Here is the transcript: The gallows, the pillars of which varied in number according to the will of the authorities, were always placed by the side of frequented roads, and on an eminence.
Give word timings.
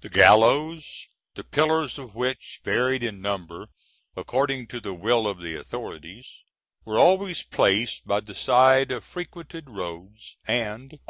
The 0.00 0.08
gallows, 0.08 1.08
the 1.34 1.44
pillars 1.44 1.98
of 1.98 2.14
which 2.14 2.62
varied 2.64 3.02
in 3.02 3.20
number 3.20 3.66
according 4.16 4.68
to 4.68 4.80
the 4.80 4.94
will 4.94 5.26
of 5.26 5.42
the 5.42 5.56
authorities, 5.56 6.42
were 6.86 6.98
always 6.98 7.42
placed 7.42 8.06
by 8.06 8.20
the 8.20 8.34
side 8.34 8.90
of 8.90 9.04
frequented 9.04 9.68
roads, 9.68 10.38
and 10.46 10.54
on 10.54 10.68
an 10.70 10.70
eminence. 10.92 11.00